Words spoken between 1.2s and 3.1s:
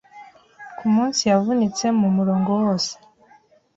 Yavunitse mumurongo wose